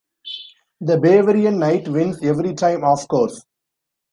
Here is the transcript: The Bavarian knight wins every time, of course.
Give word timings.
The 0.79 0.99
Bavarian 0.99 1.59
knight 1.59 1.87
wins 1.87 2.23
every 2.23 2.55
time, 2.55 2.83
of 2.83 3.07
course. 3.07 3.45